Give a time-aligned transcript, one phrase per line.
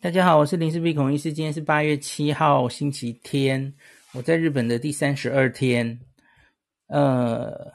[0.00, 1.32] 大家好，我是林氏鼻孔医师。
[1.32, 3.74] 今天是八月七号，星期天。
[4.12, 5.98] 我在日本的第三十二天。
[6.86, 7.72] 呃，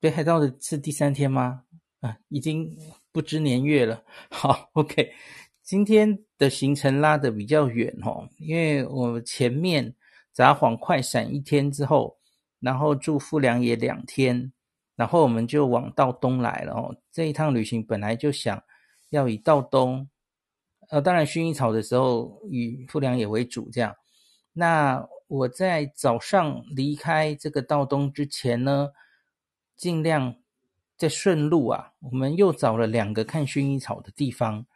[0.00, 1.64] 北海道的是第三天吗？
[2.00, 2.66] 啊，已经
[3.12, 4.02] 不知年月了。
[4.32, 5.12] 好，OK。
[5.62, 9.94] 今天的行程拉得比较远哦，因为我前面
[10.32, 12.16] 札幌快闪一天之后，
[12.60, 14.50] 然后住富良野两天，
[14.96, 16.96] 然后我们就往道东来了哦。
[17.12, 18.62] 这一趟旅行本来就想
[19.10, 20.08] 要以道东。
[20.90, 23.94] 呃，当然，薰衣草的时候以富良野为主，这样。
[24.52, 28.90] 那我在早上离开这个道东之前呢，
[29.76, 30.34] 尽量
[30.96, 34.66] 在顺路啊，我们又找了两个看薰衣草的地方，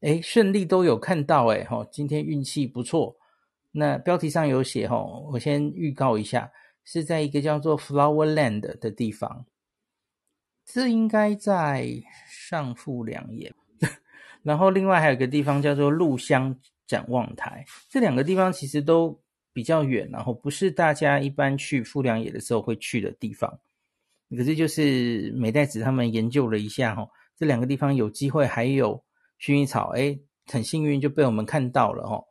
[0.00, 3.16] 诶，顺利都有看到，诶，哈，今天运气不错。
[3.72, 4.96] 那标题上有写，哈，
[5.32, 6.52] 我先预告一下，
[6.84, 9.44] 是在一个叫做 Flower Land 的地方，
[10.64, 11.88] 这应该在
[12.30, 13.52] 上富良野。
[14.48, 19.20] 然后另外还有一个地方叫做鹿香展望台，这两个地方其实都
[19.52, 23.60] 比较远，然后不是大家一般去富良野的时候会去的地方。
[24.30, 28.98] 可是就是美代子他们研究了一下，哈，这两个地方有机会还有
[29.38, 32.24] 薰衣草，诶，很幸运就被我们看到了，哈。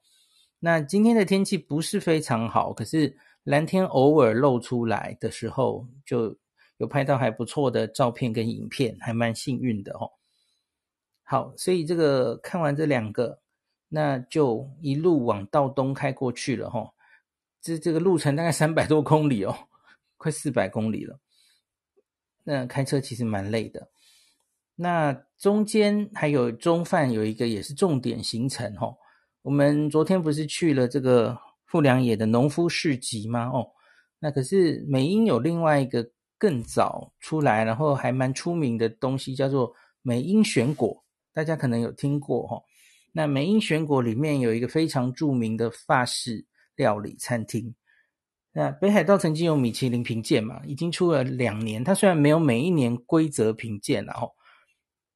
[0.60, 6.36] 那今天的天气不是非常好，可是蓝天偶尔露出来的时候，就
[6.78, 10.10] 有拍到还不错的照片跟影片，还蛮幸运的，哈。
[11.30, 13.42] 好，所以这个看完这两个，
[13.90, 16.90] 那就一路往道东开过去了齁。
[17.62, 19.54] 这这个路程大概三百多公里哦，
[20.16, 21.20] 快四百公里了。
[22.46, 23.90] 那开车其实蛮累的。
[24.76, 28.96] 那中间还有中饭有一个也是重点行程齁。
[29.42, 33.50] 我们昨天不是去了这个富良野的农夫市集吗？
[33.50, 33.68] 哦，
[34.20, 41.04] 那可是美瑛有另外一个更早出来，然后还蛮出名的东西，叫做美瑛选果。
[41.38, 42.64] 大家可能有听过哈，
[43.12, 47.76] 那美英选果里面有一个非常著名的法式料理餐厅。
[48.54, 51.84] 那北海道曾经有米其林评鉴嘛，已经出了两年。
[51.84, 54.34] 它虽然没有每一年规则评鉴，然后，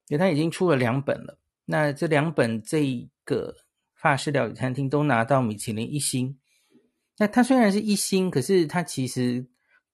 [0.10, 1.40] 因为它已经出了两本了。
[1.66, 3.56] 那这两本这一个
[3.96, 6.38] 法式料理餐厅都拿到米其林一星。
[7.18, 9.44] 那它虽然是一星，可是它其实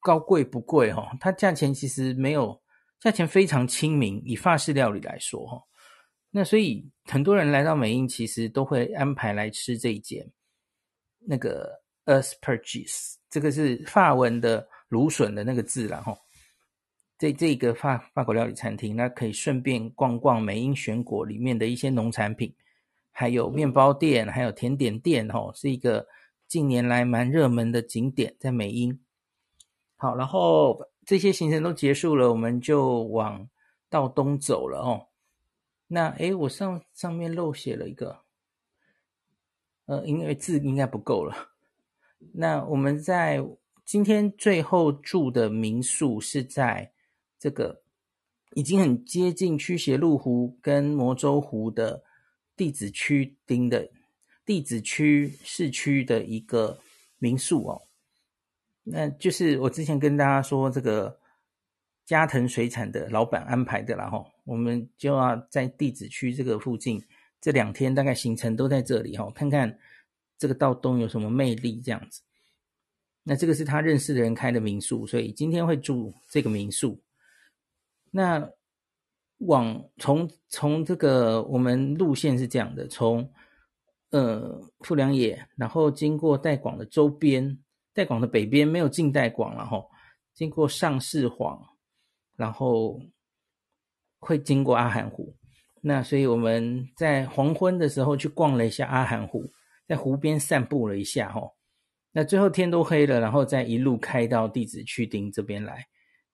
[0.01, 2.62] 高贵不贵哈，它价钱其实没有，
[3.00, 5.63] 价钱非常亲民，以法式料理来说哈。
[6.29, 10.29] 那所以很多人来到美英，其实都会安排来吃这一间
[11.19, 16.17] 那个 Asperges，这个是法文的芦笋的那个字啦齁。
[17.17, 22.53] 这这个法法国料理餐厅，那可以顺便逛逛美英选果里面的一些农产品，
[23.11, 26.05] 还有面包店，还有甜点店哦，是一个
[26.47, 28.99] 近年来蛮热门的景点，在美英。
[29.95, 33.49] 好，然后这些行程都结束了，我们就往
[33.89, 35.07] 道东走了哦。
[35.88, 38.20] 那诶，我上上面漏写了一个，
[39.86, 41.50] 呃，因为字应该不够了。
[42.34, 43.44] 那我们在
[43.86, 46.92] 今天最后住的民宿是在
[47.40, 47.81] 这个
[48.53, 52.04] 已经很接近驱邪路湖跟摩周湖的
[52.56, 53.90] 地址区町的
[54.46, 56.80] 地址区市区的一个
[57.18, 57.81] 民宿哦。
[58.84, 61.19] 那就是我之前跟大家说这个。
[62.06, 67.03] 加藤水产的老板安排的啦齁，我们就要在地址区这个附近，
[67.41, 69.78] 这两天大概行程都在这里齁，看看
[70.38, 72.22] 这个道东有什么魅力这样子。
[73.24, 76.97] 那这个是他认识的人开的民宿，所以今天会住这个民宿。
[78.09, 78.50] 那
[79.40, 83.30] 往从从这个我们路线是这样的，从
[84.12, 87.59] 呃富良野，然后经过代广的周边，
[87.94, 89.86] 代广的北边没有进代广了哈，
[90.34, 91.59] 经过上市幌。
[92.38, 93.02] 然后
[94.19, 95.35] 会经过阿寒湖，
[95.81, 99.51] 那所以我们在黄昏的时候去逛了一下阿寒湖，
[99.88, 101.53] 在湖边散步了一下哈。
[102.11, 105.85] 那最后天都黑了，然后再一路开到地质区町这边来。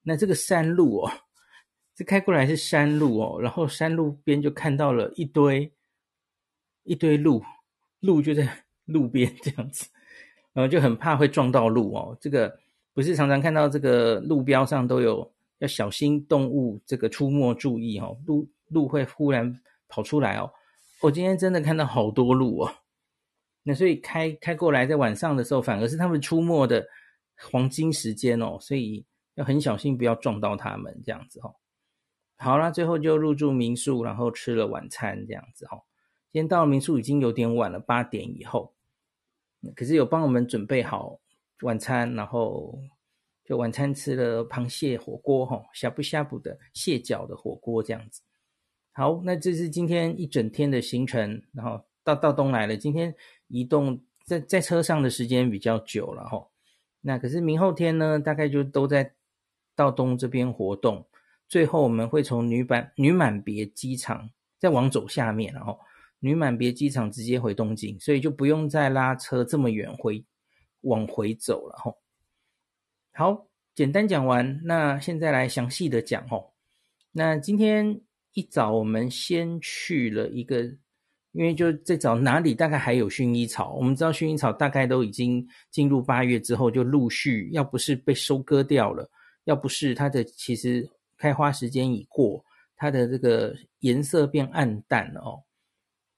[0.04, 1.12] 那这个山路哦，
[1.94, 5.74] 这开过来是山路哦，然后山路边就看到了一堆
[6.84, 7.44] 一堆鹿，
[8.00, 8.48] 鹿就在
[8.86, 9.88] 路边这样子，
[10.54, 12.18] 然后就很怕会撞到鹿哦。
[12.22, 12.58] 这个
[12.94, 15.34] 不是常常看到这个路标上都有。
[15.64, 20.52] 要小心动物这个出没，注意哦，鹿鹿会忽然跑出来哦。
[21.02, 22.76] 我今天真的看到好多鹿哦，
[23.64, 26.86] 那所以开开过来，在晚上的时候，反而是他们出没的
[27.50, 29.06] 黄金时间哦，所以
[29.36, 31.56] 要很小心，不要撞到他们这样子哦。
[32.36, 35.84] 好啦，最后就入住民宿，然后吃了晚餐这样子哦。
[36.34, 38.74] 今天到了民宿已经有点晚了，八点以后，
[39.78, 41.22] 可是有帮我们准备好
[41.62, 42.78] 晚餐，然后。
[43.46, 48.22] 就晚餐吃了螃蟹火锅，哈，呷哺呷哺的蟹脚的火锅这样子。
[48.92, 53.14] 好，那这是今天一整天的行程，然后到到东来了，今天
[53.48, 56.48] 移动在在车上的时间比较久了哈。
[57.02, 59.14] 那可是明后天呢，大概就都在
[59.76, 61.06] 道东这边活动。
[61.50, 65.78] 最后我们会从女满女满别机场再往走下面，然后
[66.20, 70.24] 女满别机场直接回东京，所以就不用再拉车这么远回
[70.82, 71.94] 往回走了哈。
[73.16, 76.52] 好，简单讲完，那现在来详细的讲哦。
[77.12, 78.02] 那今天
[78.34, 80.78] 一早我们先去了一个。
[81.34, 89.10] 因为就在找哪里大概还有薰衣草，我们知道薰衣草大概都已经进入八月之后就陆续，要不是被收割掉了，
[89.46, 90.88] 要不是它的其实
[91.18, 92.46] 开花时间已过，
[92.76, 95.42] 它的这个颜色变暗淡了哦。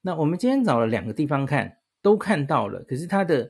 [0.01, 3.49] 那我们今天找了两个地方看，都看到了，可是它的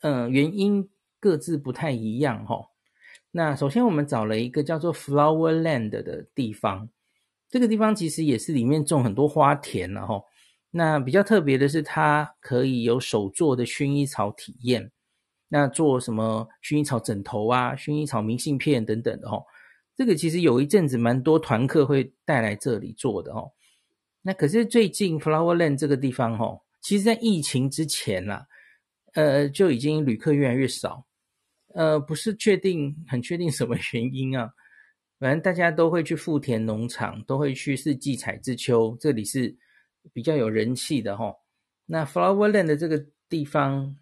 [0.00, 0.88] 呃原因
[1.20, 2.56] 各自不太一样哈、
[3.34, 6.88] 那首先我们找了一个叫做 Flower Land 的地方，
[7.48, 10.24] 这个地方其实也是里面种很多花田了哈、哦。
[10.70, 14.92] 那比较特别的是，它可以有手做的薰衣草体验。
[15.48, 19.44] 那做什么薰衣草枕头啊、薰衣草明信片等等的哦。
[19.94, 23.50] 这个其实有一阵子蛮多团客会带来这里做的哦。
[24.22, 28.46] 那可是最近 Flowerland 这个地方哦，其实在疫情之前啦，
[29.14, 31.04] 呃，就已经旅客越来越少。
[31.74, 34.52] 呃，不是确定很确定什么原因啊，
[35.18, 39.56] 反正大家都会去富田农场，都会去四季彩之丘，这里是。
[40.12, 41.32] 比较有人气的哈，
[41.86, 43.96] 那 Flowerland 的这个地方，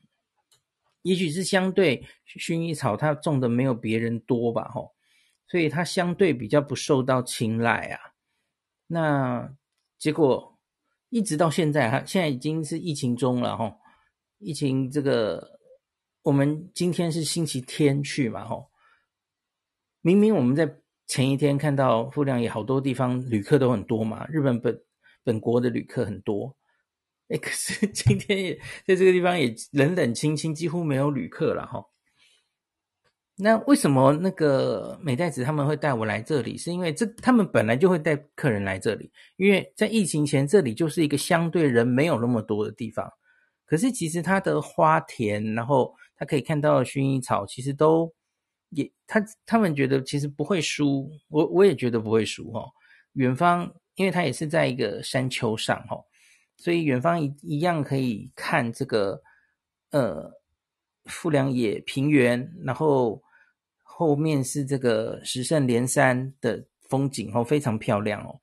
[1.02, 4.80] 也许是相对薰衣草它种的没有别人多吧哈，
[5.46, 8.00] 所以它相对比较不受到青睐啊。
[8.86, 9.54] 那
[9.98, 10.58] 结果
[11.10, 13.76] 一直到现在，它现在已经是疫情中了哈，
[14.38, 15.59] 疫情这个
[16.22, 18.70] 我们今天是星期天去嘛吼，
[20.00, 20.76] 明明我们在
[21.06, 24.80] 前一天看到富良野好多地方旅客都很多嘛，日本本。
[25.22, 26.56] 本国的旅客很多，
[27.28, 28.54] 哎，可是 今天也
[28.86, 31.84] 在这个地方也冷冷清清，几乎没有旅客了哈。
[33.36, 36.56] 那为什么那个美代子他们会带我来这里？
[36.56, 43.12] 是因为这他们本来就会带客人来这里，因为在疫情前这里就是一个相对人没有那么多的地方。
[43.66, 48.14] 可是其实它的花田，然后他可以看到薰衣草，其实都
[48.68, 52.70] 也他他们觉得其实不会输，我我也觉得不会输哈。
[53.14, 53.74] 远方。
[53.96, 56.02] 因为它也是在一个山丘上哈，
[56.56, 59.20] 所以远方一一样可以看这个
[59.90, 60.30] 呃
[61.04, 63.22] 富良野平原，然后
[63.82, 68.40] 后面是这个十胜连山的风景哦，非常漂亮哦。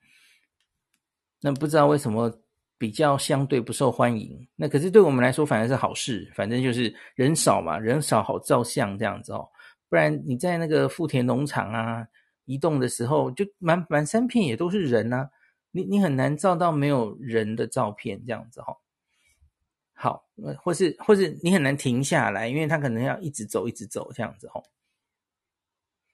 [1.42, 2.40] 那不知道为什么
[2.78, 9.50] 比较相对不受欢迎，那可是对我们来说反而是好事，反正就是人少嘛，人少好照相这样子哦。
[9.90, 12.08] 不然你在那个富田农场啊
[12.46, 15.30] 移动的时候，就满满山遍野都是人啊。
[15.72, 18.76] 你你很难照到没有人的照片这样子哈，
[19.94, 20.26] 好，
[20.64, 24.62] 或是或是你很难停下来，因为他可能要一直走一直走这样子哈。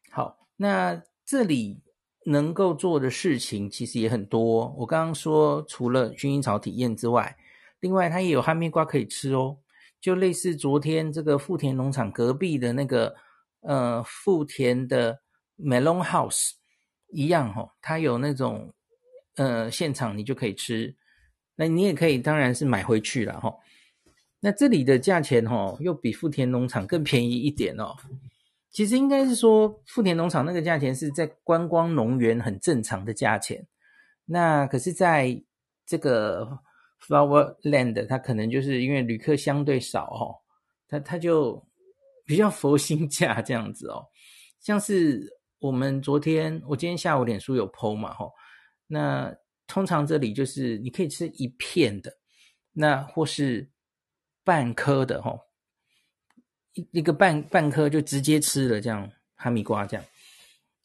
[0.10, 1.83] 好，那这里
[2.26, 4.74] 能够做的事情其实也很多。
[4.78, 7.36] 我刚刚说除了薰衣草体验之外，
[7.80, 9.58] 另外它也有哈密瓜可以吃哦，
[10.02, 13.16] 就类似昨天这个富田农场隔壁的那个
[13.62, 15.20] 呃富田的
[15.58, 16.52] Melon House
[17.10, 18.74] 一样哈，它有那种。
[19.36, 20.96] 呃，现场你就可以吃，
[21.56, 23.52] 那你也可以，当然是买回去了哈。
[24.40, 27.96] 那这里的价钱哈，又比富田农场更便宜一点哦。
[28.74, 33.66] 其实应该是说，富田农场那个价钱是在观光农园很正常的价钱。
[34.26, 35.42] 那可是在
[35.86, 36.60] 这个
[37.00, 40.42] Flower Land，它可能就是因为旅客相对少哦，
[40.88, 41.64] 它它就
[42.26, 44.08] 比较佛心价这样子哦。
[44.60, 45.22] 像是
[45.60, 48.26] 我们昨天，我今天下午脸书有 PO 嘛哈。
[48.88, 49.36] 那
[49.68, 52.12] 通常这里就是你可以吃一片的，
[52.72, 53.70] 那或是
[54.44, 55.38] 半颗的哈，
[56.74, 60.06] 一一个半半颗就直接吃了这样哈密瓜这样。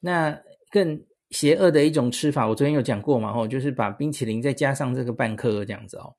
[0.00, 0.40] 那
[0.70, 6.14] 更邪恶的一种吃法，我昨天有讲过嘛吼，就是把冰淇淋再加上这个半颗这样子哦。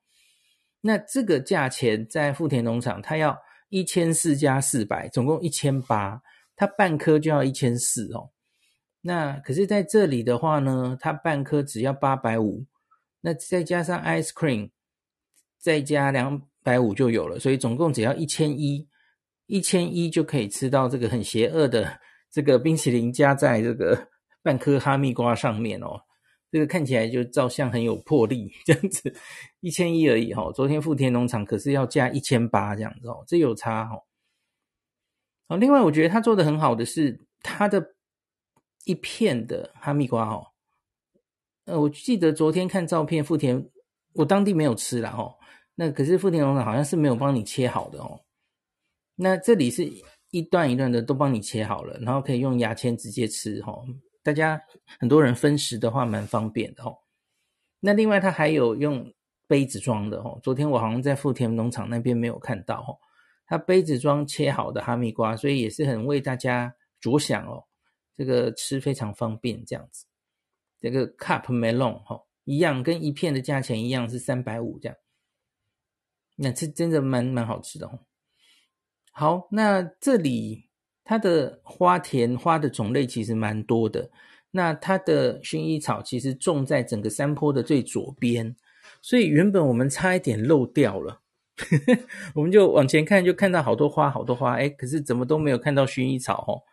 [0.82, 3.38] 那这个价钱在富田农场，它要
[3.70, 6.22] 一千四加四百，总共一千八，
[6.56, 8.32] 它半颗就要一千四哦。
[9.02, 12.66] 那可是在这里的话呢，它半颗只要八百五，
[13.22, 14.72] 那再加上 ice cream，
[15.58, 18.89] 再加两百五就有了，所以总共只要一千一，
[19.50, 22.00] 一千一就可以吃到这个很邪恶的
[22.32, 24.08] 这个冰淇淋加在这个
[24.42, 26.00] 半颗哈密瓜上面哦，
[26.52, 29.14] 这个看起来就照相很有魄力，这样子
[29.60, 30.54] 一千一而已哈、哦。
[30.54, 34.04] 昨天富田农场可是要加一千八这样子哦，这有差哈、哦。
[35.50, 37.96] 好，另外我觉得他做的很好的是他的。
[38.86, 40.48] 一片的哈密瓜哦，
[41.66, 43.70] 呃，我记得昨天看照片，富田
[44.14, 45.36] 我当地没有吃了哦。
[45.76, 48.20] 那可是富田农场好像是没有帮你切好的哦。
[49.22, 49.86] 那这里是
[50.32, 53.74] 一段一段的都帮你切好了，然后可以用牙签直接吃哈。
[54.24, 54.62] 大家
[54.98, 56.96] 很多人分食的话蛮方便的哦。
[57.82, 59.14] 那另外它还有用
[59.46, 60.40] 杯子装的哦。
[60.42, 62.96] 昨天我好像在富田农场那边没有看到哦。
[63.46, 67.66] 它杯子装切好的哈密瓜，所以也是很为大家着想哦。
[68.16, 70.06] 这个吃非常方便，这样子。
[70.80, 74.96] 这个 cup melon 哈，一样跟一片的价钱一样是三百五这样。
[76.38, 78.00] 那这真的蛮蛮好吃的哦。
[79.20, 80.70] 好，那这里
[81.04, 84.10] 它的花田花的种类其实蛮多的。
[84.50, 88.56] 那它的薰衣草其实种在整个山坡的最左边，
[89.02, 91.20] 所以原本我们差一点漏掉了，
[92.34, 96.64] 我们就往前看就看到好多花好多花，哎，可是怎么都没有看到薰衣草哦，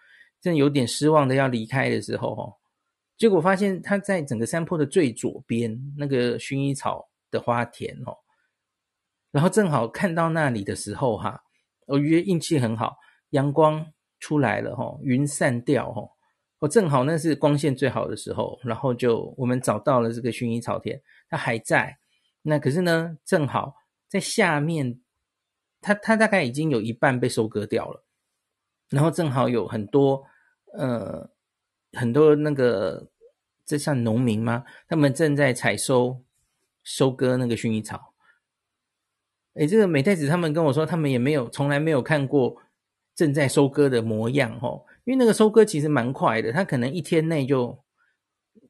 [0.40, 2.54] 正有点失望的要离开的时候哦，
[3.18, 8.16] 结果发现它在整个山坡的最左边那个薰衣草的花田哦。
[9.32, 11.42] 然后正好看到那里的时候，哈，
[11.86, 12.96] 我觉得运气很好，
[13.30, 16.02] 阳光出来了，哈，云散掉，哈，
[16.58, 21.98] 我正好那是光线最好的时候，然后就我们找到了这个薰衣草田，它还在，
[22.42, 23.74] 那可是呢，正好
[24.08, 25.00] 在下面，
[25.80, 28.04] 它它大概已经有一半被收割掉了，
[28.90, 30.24] 然后正好有很多，
[30.76, 31.30] 呃，
[31.92, 33.08] 很多那个
[33.64, 34.64] 这像农民吗？
[34.88, 36.24] 他们正在采收
[36.82, 38.14] 收割那个薰衣草。
[39.56, 42.56] 诶，这个美太子他们跟我说，他们也没有从来没有看过
[43.14, 47.78] 正在收割的模样哦，因为那个收割其实蛮快的，他可能一天内就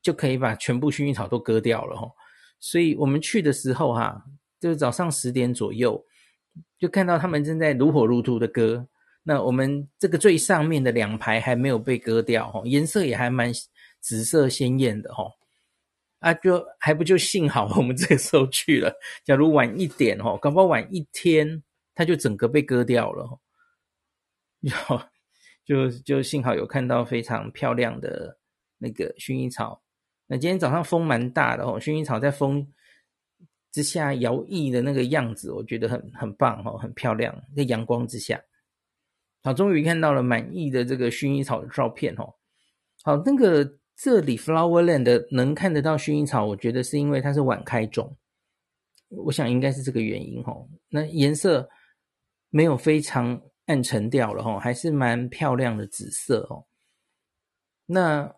[0.00, 2.12] 就可以把全部薰衣草都割掉了哦。
[2.60, 4.24] 所以我们去的时候哈，
[4.60, 6.04] 就是早上十点左右，
[6.78, 8.86] 就看到他们正在如火如荼的割。
[9.24, 13.52] 那我们这个最上面的两排还没有被割掉哦，颜色也还蛮
[14.00, 15.32] 紫色鲜艳的哦。
[16.26, 18.92] 啊，就还不就幸好我们这个时候去了。
[19.22, 21.62] 假如晚一点哦，搞不好晚一天，
[21.94, 23.38] 它就整个被割掉了。
[25.64, 28.36] 就就就幸好有看到非常漂亮的
[28.78, 29.80] 那个薰衣草。
[30.26, 32.66] 那今天早上风蛮大的哦，薰衣草在风
[33.70, 38.42] 之下摇曳的那个样子，我觉得很很棒哦，很漂亮，在阳光之下。
[39.44, 42.34] 好，终于看到了满意的这个薰衣草的照片哦。
[43.04, 43.78] 好，那个。
[43.96, 48.14] 这里 Flowerland 能看得到薰衣草，我觉得是因为它是晚开种，
[49.08, 50.68] 我想应该是这个原因吼。
[50.90, 51.68] 那颜色
[52.50, 56.66] 没有非常暗沉掉了吼，还是蛮漂亮的紫色哦。
[57.86, 58.34] 那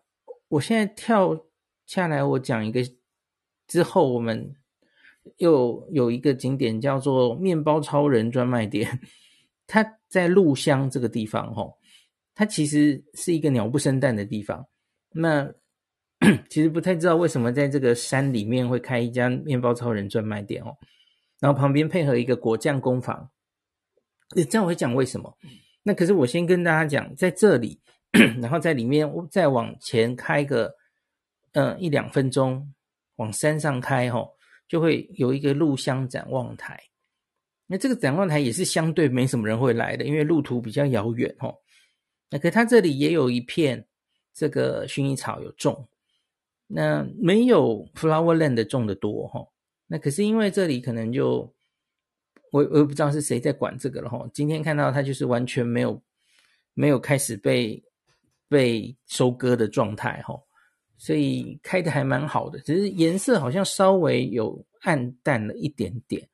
[0.47, 1.45] 我现在跳
[1.85, 2.81] 下来，我讲一个
[3.67, 4.55] 之后，我们
[5.39, 9.01] 又有一个景点叫做面包超人专卖店，
[9.67, 11.77] 它在鹿乡这个地方吼，
[12.33, 14.65] 它其实是一个鸟不生蛋的地方。
[15.11, 15.53] 那
[16.49, 20.77] 其实不太知道为什么在这个山里面会开一家面包超人专卖店哦，
[21.39, 23.29] 然后旁边配合一个果酱工坊，
[24.35, 25.37] 这样我会讲为什么。
[25.83, 27.79] 那可是我先跟大家讲，在这里，
[28.41, 30.75] 然后在里面再往前开个
[31.53, 32.73] 呃一两分钟，
[33.15, 34.35] 往山上开吼，
[34.67, 36.77] 就会有一个鹿乡展望台。
[37.67, 41.61] 那这个展望台也是相对没什么人会来的，因为路途比较遥远吼。
[42.29, 43.85] 那可它这里也有一片。
[44.39, 45.85] 这个薰衣草有种，
[46.65, 49.45] 那没有 Flowerland 种的多哈。
[49.85, 51.53] 那可是因为这里可能就
[52.53, 54.25] 我我也不知道是谁在管这个了哈。
[54.33, 56.01] 今天看到它就是完全没有
[56.73, 57.83] 没有开始被
[58.47, 60.39] 被收割的状态哈，
[60.97, 66.29] 所以开的还蛮好的，只是颜色好像稍微有暗淡了一点点。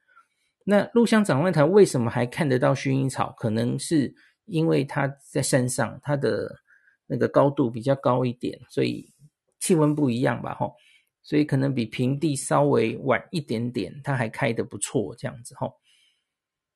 [0.64, 3.34] 那鹿乡展望台为什么还看得到薰衣草？
[3.40, 4.14] 可能是
[4.46, 6.64] 因为它在山上，它的。
[7.08, 9.14] 那个高度比较高一点，所以
[9.60, 10.76] 气温不一样吧，吼，
[11.22, 15.74] 所以可能比平地稍微晚一点点，它还开得不错，这样子，吼。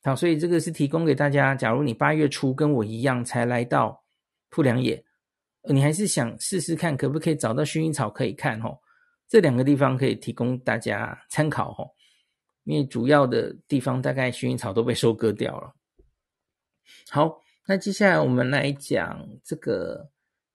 [0.03, 4.03] 好，所以这个是提供给大家，假如你八月初跟我一样才来到
[4.49, 5.03] 富良野，
[5.69, 8.79] 你还是想试试看可不可以找到薰衣草可以看，吼，
[9.27, 11.93] 这两个地方可以提供大家参考，吼，
[12.63, 15.73] 因为主要的地方大概薰衣草都被收割掉了。
[17.09, 20.09] 好，那接下来我们来讲这个。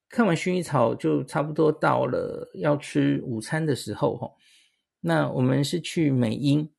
[0.08, 4.30] 看完薰衣草就差不多到了要吃午餐的时候哈，
[5.00, 6.70] 那我们是去美英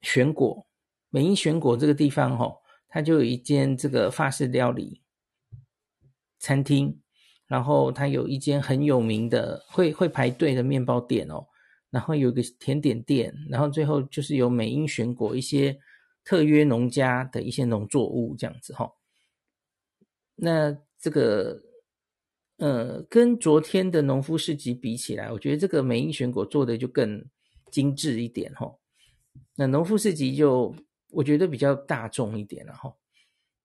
[0.00, 0.66] 选果，
[1.10, 2.56] 美英选果这个地方哈，
[2.88, 5.02] 它就有一间这个法式料理
[6.38, 6.98] 餐厅，
[7.46, 11.46] 然后它有一间很有名的会会排队的面包店哦，
[11.90, 15.78] 然后有一个甜点店，然后最后就是有美英选果一些
[16.24, 18.90] 特约农家的一些农作物这样子哈，
[20.36, 21.60] 那这个。
[22.58, 27.22] 呃，跟昨天的农夫市集比起来，我觉得这个美英选果做的就更
[27.70, 28.80] 精致一点吼。
[29.54, 30.74] 那农夫市集就
[31.10, 32.96] 我觉得比较大众一点，然后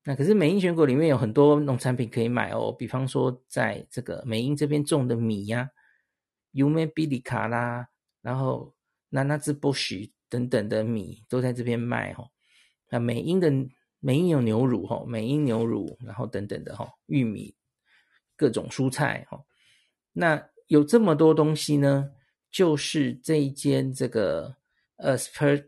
[0.03, 5.69] 那可是美英选果里面有很多农产品可以买哦，比方说在这个美英这边种的米呀、啊，
[6.51, 7.87] 优美比利卡啦，
[8.21, 8.73] 然后
[9.09, 12.29] 那那兹波许等等的米都在这边卖哦。
[12.89, 13.49] 那美英的
[13.99, 17.55] 美英有牛乳哈，美英牛乳，然后等等的哈，玉米，
[18.41, 19.39] 各种蔬菜哈。
[20.11, 22.09] 那有这么多东西呢，
[22.49, 24.55] 就是这一间这个
[24.95, 25.63] 呃，per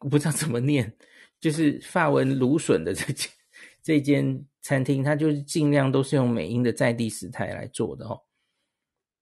[0.00, 0.92] 我不知道怎么念，
[1.38, 3.30] 就是法文芦笋的这间
[3.80, 8.20] 这间餐厅，它就是尽量都是用美英的在地食材来做的哦。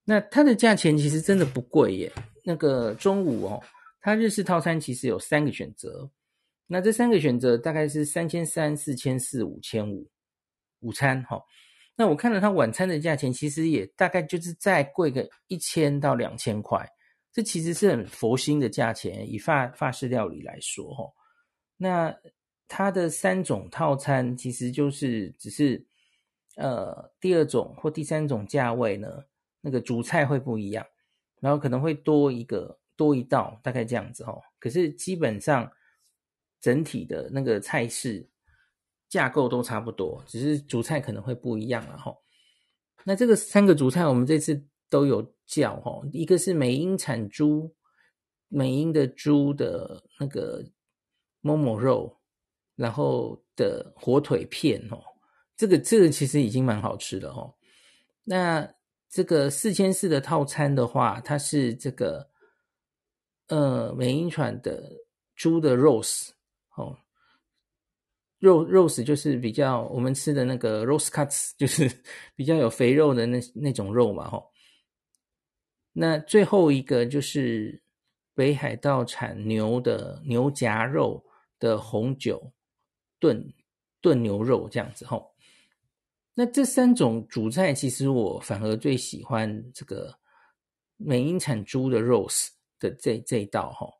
[0.04, 2.10] 那它的价钱其实真的不贵耶。
[2.42, 3.62] 那个中午哦，
[4.00, 6.10] 它日式套餐其实有三个选择，
[6.66, 10.08] 那这三个选择大概是三千三、四千四、五千五，
[10.80, 11.42] 午餐哈。
[11.98, 16.86] 那我看了它晚餐的价钱，其实也大概就是再贵个一千到两千块，
[17.32, 21.10] 这其实是很佛心的价钱，以法法式料理来说，哈。
[21.78, 22.14] 那
[22.68, 25.86] 它的三种套餐其实就是只是，
[26.56, 29.24] 呃，第二种或第三种价位呢，
[29.62, 30.86] 那个主菜会不一样，
[31.40, 34.38] 然后可能会多一个多一道，大概这样子哈。
[34.58, 35.72] 可是基本上
[36.60, 38.28] 整体的那个菜式。
[39.08, 42.14] 架构都差不多，只是主菜可能会不一样了哈。
[43.04, 44.60] 那这个三个主菜我们这次
[44.90, 47.74] 都有叫哈，一个是美英产猪，
[48.48, 50.64] 美英的猪的那个
[51.40, 52.18] 某某肉，
[52.74, 55.00] 然后的火腿片哦，
[55.56, 57.54] 这个这个其实已经蛮好吃的哦。
[58.24, 58.68] 那
[59.08, 62.28] 这个四千四的套餐的话，它是这个
[63.46, 64.90] 呃美英产的
[65.36, 66.34] 猪的肉丝
[66.74, 66.98] 哦。
[68.38, 71.90] 肉肉丝就是比较我们吃的那个 roast cuts， 就是
[72.34, 74.50] 比较有肥肉的那那种肉嘛，吼。
[75.92, 77.82] 那最后一个就是
[78.34, 81.24] 北海道产牛的牛夹肉
[81.58, 82.52] 的红酒
[83.18, 83.54] 炖
[84.02, 85.34] 炖牛肉这样子，吼。
[86.34, 90.14] 那这三种主菜，其实我反而最喜欢这个
[90.98, 93.94] 美英产猪的肉丝的这这一道，吼。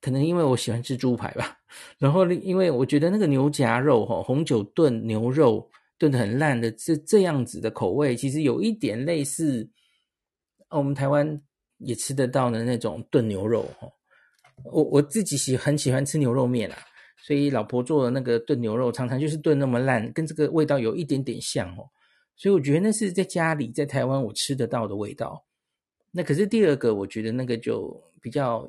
[0.00, 1.58] 可能因为我喜欢吃猪排吧，
[1.98, 9.68] 然后因为我觉得那个牛夹肉哈，红酒炖牛肉炖得很烂的这这样子的口味，其实有一点类似
[10.70, 11.38] 我们台湾
[11.76, 13.86] 也吃得到的那种炖牛肉哈。
[14.64, 16.78] 我我自己喜很喜欢吃牛肉面啦，
[17.18, 21.84] 所以老婆做的那个炖牛肉常常就是炖那么烂，跟这个味道有一点点像哦。
[22.36, 25.44] 所以我觉得那是在家里在台湾我吃得到的味道。
[26.10, 28.66] 那可是第二个，我觉得那个就比较。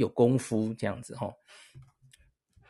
[0.00, 1.30] 有功夫这样子哈，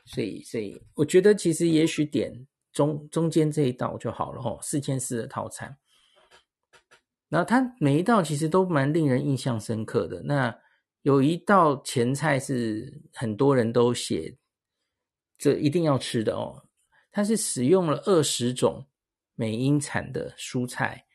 [0.05, 5.79] 所以所以我觉得其实也许点中中间这一道就好了哈，四千四的套餐，
[7.29, 10.21] 然后它每一道其实都蛮令人印象深刻的。
[10.25, 10.59] 那
[11.03, 14.37] 有一道前菜是很多人都写
[15.39, 16.67] 这一定要吃的哦，
[17.13, 18.89] 它是使用了二十种
[19.37, 21.07] 美英产的蔬菜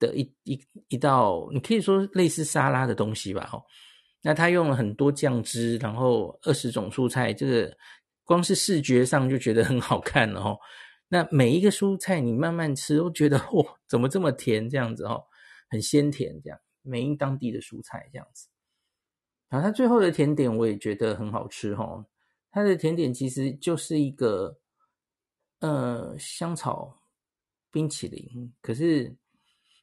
[0.00, 3.62] 的一一一道，你可以说类似沙拉的东西吧，哈。
[4.22, 7.76] 那他用了很多酱汁，然后二十种蔬菜，这个
[8.24, 10.58] 光是视觉上就觉得很好看哦。
[11.08, 14.68] 那每一个蔬菜你慢慢吃，都觉得哇，怎么这么甜？
[14.68, 15.24] 这样子哦，
[15.68, 18.48] 很鲜甜，这样美瑛当地的蔬菜这样子。
[19.48, 22.06] 然后他最后的甜点我也觉得很好吃哦。
[22.52, 24.58] 他的甜点其实就是一个
[25.60, 27.00] 呃香草
[27.72, 29.16] 冰淇淋，可是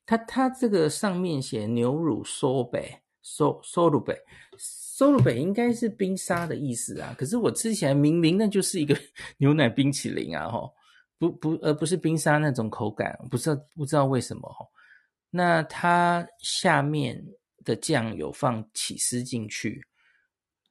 [0.06, 2.64] 他他这个上面写牛乳酥
[3.28, 3.34] 贝。
[3.38, 4.18] 苏苏鲁贝，
[4.58, 8.98] 苏鲁贝应该是冰沙的意思啊，可是我吃起来明明那就是一个
[9.38, 10.74] 牛奶冰淇淋啊，吼，
[11.20, 14.70] 不不，而不是冰沙那种口感，不知道不知道为什么吼。
[15.30, 17.22] 那它下面
[17.66, 19.86] 的酱有放起司进去，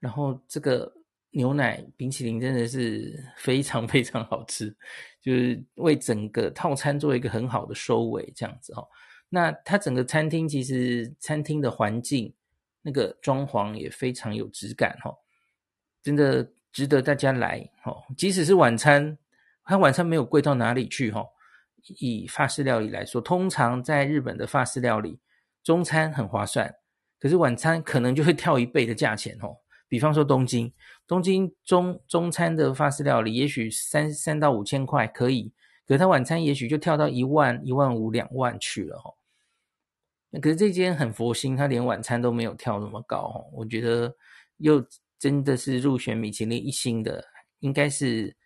[0.01, 0.91] 然后这个
[1.31, 4.75] 牛奶冰淇淋真的是 非常非常好吃，
[5.21, 8.89] 就是为整个套餐做一个很好的收尾，这样子吼。
[9.29, 12.35] 那它整个餐厅其实餐厅的环境。
[12.87, 15.13] 那个装潢也非常有质感哈，
[16.05, 17.93] 真的值得大家来哈。
[18.17, 19.19] 即使是晚餐，
[19.65, 21.27] 它晚餐没有贵到哪里去哈。
[21.99, 25.19] 以法式料理来说，通常在日本的法式料理，
[25.65, 26.73] 中餐很划算，
[27.19, 29.57] 可是晚餐可能就会跳一倍的价钱哦。
[29.89, 30.73] 比方说东京，
[31.09, 35.53] 东京中中餐的法式料理也许三三到五千块可以，
[35.89, 39.13] 可是它晚餐也许就跳到一万、一万五、两万去了哈。
[40.41, 44.15] 可是这间很佛心，他连晚餐都没有跳那么高，我觉得
[44.59, 44.85] 又
[45.19, 47.25] 真的是入选米其林一星的，
[47.61, 48.37] 应该是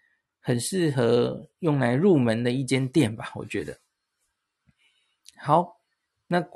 [0.41, 3.79] 很适合用来入门的一间店吧，我觉得。
[5.37, 5.81] 好，
[6.27, 6.47] 那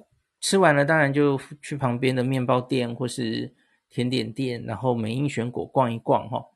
[0.40, 3.54] 吃完了，当然就去旁边的面包店或是
[3.88, 6.50] 甜点店，然后美英选果逛一逛哈。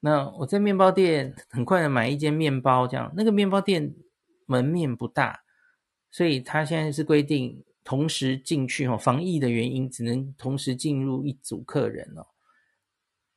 [0.00, 3.94] 那我在面包店很快的买一间面包，这样那个面包店
[4.46, 5.44] 门面不大，
[6.10, 12.26] 所以他现在是规定同时进去哈，防疫的原因只能同时进入一组客人哦。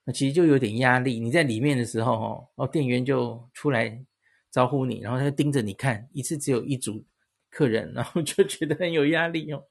[0.04, 4.06] 那其实就有点压力，你在里面的时候哦，店员就出来
[4.52, 7.04] 招呼你，然后他就盯着你看，一次只有一组
[7.50, 9.64] 客人， 然后就觉得很有压力哦。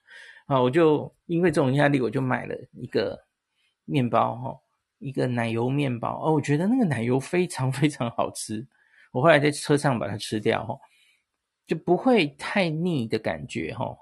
[0.47, 3.27] 啊，我就因为这种压力，我就买了一个
[3.85, 4.61] 面包哈。
[4.99, 8.67] 一个奶油面包哦，我觉得那个奶油非常非常好吃。
[9.13, 10.79] 我后来在车上把它吃掉，哈，
[11.67, 13.95] 就不会太腻的感觉，哈。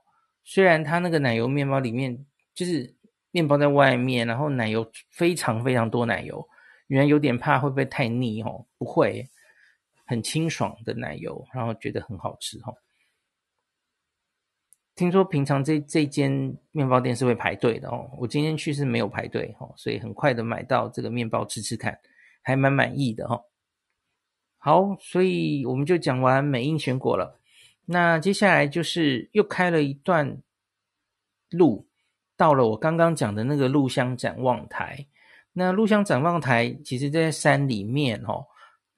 [0.44, 2.94] 虽然它那个奶油面包里面就是
[3.30, 6.46] 面包在外面，然后奶油非常非常多奶油，
[6.88, 9.28] 原来有点怕会不会太腻，哦，不会，
[10.06, 12.76] 很清爽的奶油，然后觉得很好吃，哦。
[14.94, 21.98] 听说平常这这间面包店是会排队的哦，我今天去是没有排队哦，所以很快的买到这个面包吃吃看，
[22.42, 23.42] 还蛮满意的哦。
[24.58, 27.40] 好，所以我们就讲完美瑛选果了，
[27.86, 30.40] 那接下来就是又开了一段
[31.50, 31.88] 路，
[32.36, 35.06] 到了我刚刚讲的那个鹿乡展望台。
[35.52, 38.46] 那鹿乡展望台其实在山里面哦，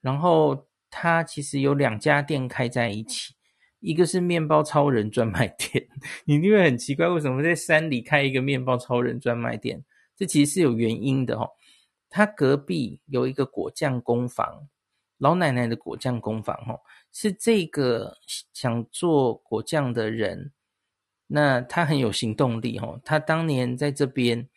[0.01, 3.35] 然后它其实有两家店开在一起。
[3.81, 5.87] 一个是面包超人专卖店，
[6.25, 9.85] 你一定会很奇怪，为什么在山里开一个面包超人专卖店？
[10.17, 11.51] 这其实是有原因的哦。
[12.09, 14.69] 他隔壁有一个果酱工坊，
[15.19, 16.81] 老奶奶的果酱工坊哦，
[17.13, 18.17] 是这个
[18.53, 20.53] 想做果酱的人，
[21.27, 23.01] 那他很有行动力哦。
[23.05, 24.49] 他当年在这边，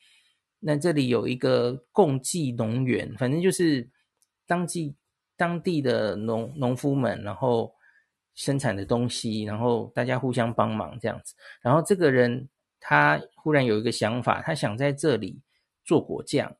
[0.59, 3.89] 那这里有一个共济农园，反正就是
[4.45, 4.95] 当地
[5.35, 7.73] 当地的农农夫们，然后。
[8.39, 11.33] 生产的东西，然后大家互相帮忙这样子。
[11.59, 12.47] 然后这个人
[12.79, 15.41] 他忽然有一个想法，他想在这里
[15.83, 16.55] 做果酱，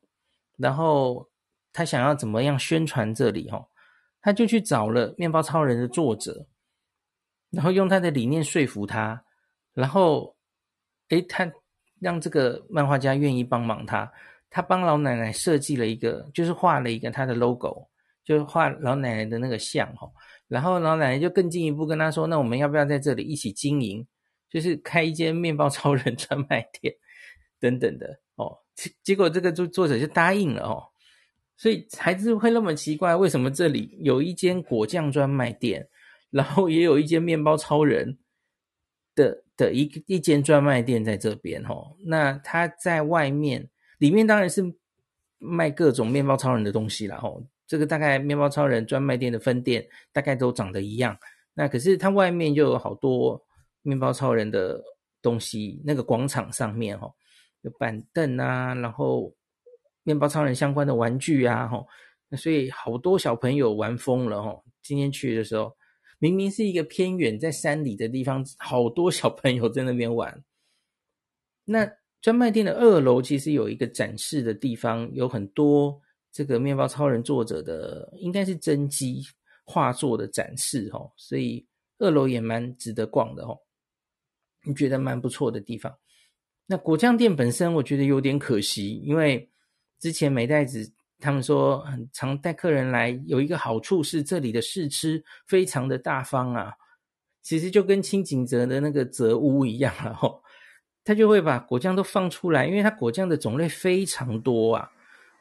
[0.55, 1.29] 然后
[1.71, 3.67] 他想要怎么样宣传这里哦，
[4.27, 6.45] 他就去找了《面包超人》的作者，
[7.49, 9.23] 然后用他的理念说服他，
[9.73, 10.35] 然后
[11.07, 11.49] 诶，他
[12.01, 14.11] 让这个漫画家愿意帮忙他，
[14.49, 17.87] 他帮老奶奶设计了一个，就是画了一个他的 logo，
[18.25, 20.11] 就是画老奶奶的那个像哦。
[20.49, 24.05] 然后老奶奶就更进一步跟他说：“那我们要不要在这里一起经营？
[24.49, 26.93] 就是开一间面包超人专卖店
[27.61, 30.83] 等等的哦。”结结果这个作作者就答应了哦。
[31.57, 35.89] 所以孩子会那么奇怪，为什么这里有一间果酱专卖店，
[36.29, 38.17] 然后也有一间面包超人
[39.15, 41.97] 的的一一间专卖店在这边哦？
[42.05, 43.67] 那他在外面
[43.97, 44.63] 里面当然是
[45.39, 47.43] 卖各种面包超人的东西了哦。
[47.65, 51.17] 这个大概面包超人专卖店的分店大概都长得一样，
[51.53, 53.43] 那可是它外面就有好多
[53.81, 54.81] 面包超人的
[55.21, 57.13] 东西，那个广场上面哈、哦、
[57.63, 59.33] 有板凳啊，然后
[60.07, 61.85] 面包超人相关的玩具啊吼，
[62.29, 64.57] 那所以好多小朋友玩疯了哈。
[64.81, 65.75] 今天去的时候，
[66.17, 70.41] 明明是一个偏远在山里的地方，好多小朋友在那边玩。
[71.65, 71.85] 那
[72.21, 76.01] 专卖店的二楼其实有一个展示的地方，有很多。
[76.31, 79.23] 这个面包超人作者的应该是真迹
[79.65, 81.65] 画作的展示哦，所以
[81.97, 83.59] 二楼也蛮值得逛的哦，
[84.63, 85.93] 你觉得蛮不错的地方。
[86.67, 89.49] 那果酱店本身我觉得有点可惜，因为
[89.99, 96.73] 之前美袋子他们说很常带客人来，有一个好处是这里的试吃非常的大方啊，
[97.41, 100.41] 其实就跟清景泽的那个泽屋一样了哦，
[101.03, 104.91] 他就会把果酱都放出来，因为他果酱的种类非常多啊。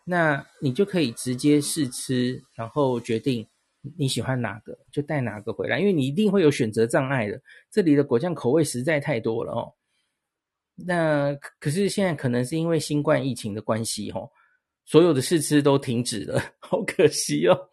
[0.09, 3.45] 那你就可以直接试吃，然后决定
[3.99, 7.43] 你喜欢哪个，就带哪个回来，因为你一定会有选择障碍的。
[7.73, 9.75] 这里的果酱口味实在太多了哦。
[10.77, 14.31] 那可是现在可能是因为新冠疫情的关系哦，
[14.87, 17.69] 所有的试吃都停止了， 好可惜哦。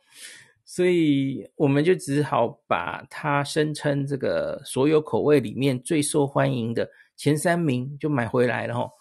[0.66, 8.92] 所以我们就只好把它声称这个所有口味里面最受欢迎的前三名就买回来了哦。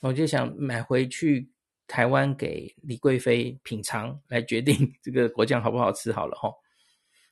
[0.00, 1.50] 我就想买回去。
[1.88, 6.52] 台湾给李贵妃品尝来决定这个果酱好不好吃好了齁。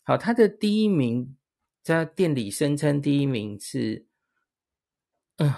[0.05, 1.37] 好，他的第一名
[1.83, 4.07] 在店里声称第一名是，
[5.39, 5.53] 嗯，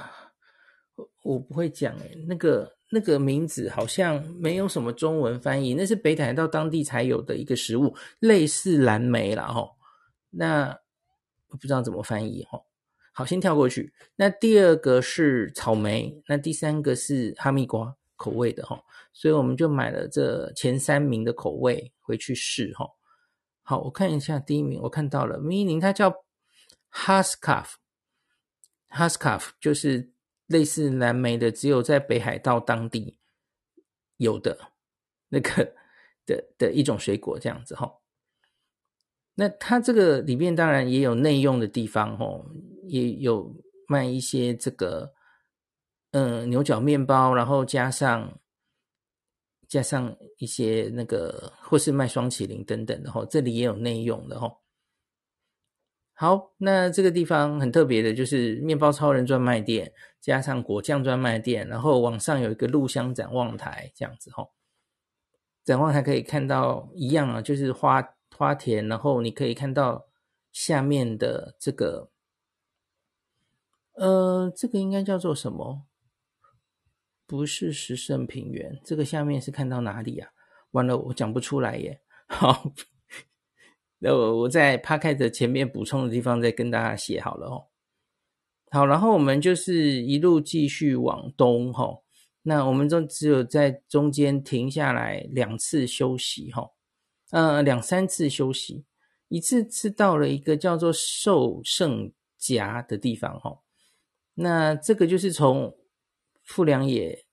[1.23, 9.75] 我不会讲诶，那个那个名字好像没有什么中文翻译，那是北海道当地才有的一个食物，类似蓝莓啦齁。
[10.31, 10.79] 那
[11.49, 12.63] 我不知道怎么翻译齁。
[13.13, 13.95] 好，先跳过去。
[14.17, 17.97] 那第二个是草莓，那第三个是哈密瓜。
[18.19, 22.89] 口味的哈，所以我们就买了这前三名的口味回去试哈。
[23.63, 26.25] 好，我看一下第一名，我看到了，米宁它叫
[26.91, 30.15] Huskaf，Huskaf 就是
[30.47, 33.19] 类似蓝莓的，只有在北海道当地
[34.17, 34.57] 有的
[35.29, 35.75] 那个
[36.25, 37.93] 的的一种水果，这样子哈。
[39.35, 42.45] 那它这个里面当然也有内用的地方哈，
[42.85, 43.55] 也有
[43.87, 45.13] 卖一些这个
[46.13, 48.41] 嗯牛角面包，然后加上
[49.69, 54.51] 加上一些那个或是卖双麒麟等等的哈，这里也有内用的哈。
[56.19, 64.49] 好，那这个地方很特别的，就是面包超人专卖店，加上果酱专卖店，然后往上有一个露香展望台，这样子哈。
[65.63, 70.07] 展望台可以看到一样啊，就是花花田，然后你可以看到
[70.53, 72.09] 下面的这个，
[73.97, 75.83] 呃，这个应该叫做什么？
[77.27, 80.31] 不是十胜平原，这个下面是看到哪里啊？
[80.71, 82.01] 完了，我讲不出来耶。
[82.27, 82.73] 好。
[83.99, 87.67] 那我我在 Podcast 的前面补充的地方再跟大家写好了哦。
[88.71, 92.03] 好，然后我们就是一路继续往东哈。
[92.43, 96.71] 那我们就只有在中间停下来两次休息哈，
[97.31, 98.85] 呃，两三次休息，
[99.29, 103.63] 一次是到了一个叫做寿圣夹的地方哈。
[104.35, 105.75] 那这个就是从
[106.45, 107.25] 富良野，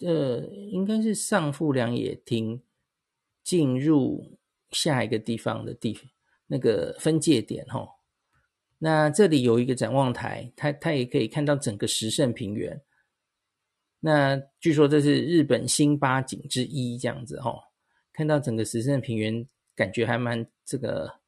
[0.00, 2.62] 呃，应该是上富良野町
[3.44, 4.38] 进入。
[4.72, 5.98] 下一个地方的地
[6.46, 7.88] 那个分界点哈，
[8.78, 12.78] 那这里有一个展望台，它它也可以看到整个石胜平原。
[14.00, 17.54] 那据说这是日本新八景之一，这样子哈，
[18.12, 21.20] 看到整个石胜平原，感觉还蛮这个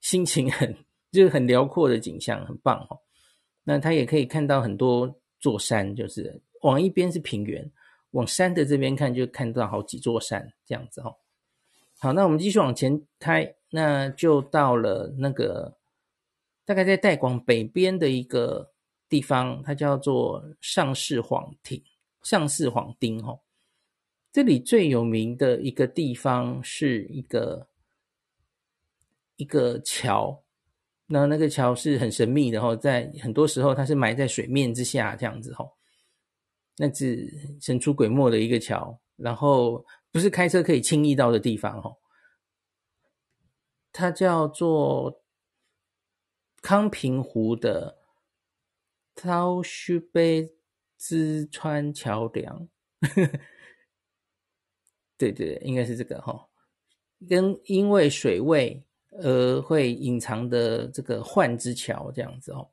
[0.00, 0.74] 心情很
[1.12, 2.98] 就是很辽阔的景象，很棒哈。
[3.62, 7.70] 那它也可以看到很多座山，就是往一边是平原，
[8.12, 11.14] 往山的这边看就看到好几座山这样子哈。
[12.00, 15.78] 好，那我们继续往前开，那就到了那个
[16.66, 18.72] 大概在带广北边的一个
[19.08, 21.82] 地方，它叫做上士幌町、
[22.22, 23.40] 上士幌町哈。
[24.30, 27.68] 这里最有名的一个地方是一个
[29.36, 30.42] 一个桥，
[31.06, 35.66] 那那个桥是很神秘的哈，在很多时候它是埋在水面之下这样子哈，
[36.76, 39.82] 那是神出鬼没的一个桥，然后。
[40.14, 41.98] 不是开车可以轻易到的地方哦，
[43.90, 45.24] 它叫做
[46.62, 47.98] 康平湖的
[49.16, 50.54] 涛须杯
[50.96, 52.68] 之川桥梁，
[55.18, 56.48] 对对，应该是这个哈，
[57.28, 62.70] 跟因为水位而会隐藏的这个幻之桥这样子哦，